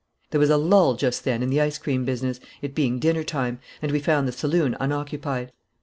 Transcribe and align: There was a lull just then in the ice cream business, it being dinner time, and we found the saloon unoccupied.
There 0.31 0.39
was 0.39 0.49
a 0.49 0.57
lull 0.57 0.95
just 0.95 1.25
then 1.25 1.43
in 1.43 1.51
the 1.51 1.61
ice 1.61 1.77
cream 1.77 2.05
business, 2.05 2.39
it 2.63 2.73
being 2.73 2.97
dinner 2.97 3.23
time, 3.23 3.59
and 3.83 3.91
we 3.91 3.99
found 3.99 4.27
the 4.27 4.31
saloon 4.31 4.75
unoccupied. 4.79 5.51